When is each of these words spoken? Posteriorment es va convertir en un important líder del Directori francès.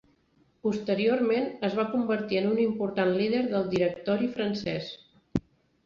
Posteriorment 0.67 1.45
es 1.69 1.77
va 1.81 1.85
convertir 1.93 2.41
en 2.41 2.49
un 2.55 2.63
important 2.65 3.15
líder 3.21 3.45
del 3.55 3.71
Directori 3.79 4.35
francès. 4.41 4.93